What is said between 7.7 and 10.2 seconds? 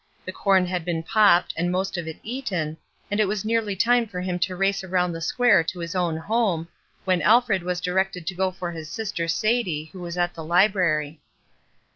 directed to go for his sister Sadie, who was